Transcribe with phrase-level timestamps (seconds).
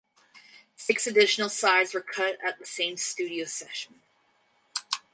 [0.77, 4.01] Six additional sides were cut at the same studio session.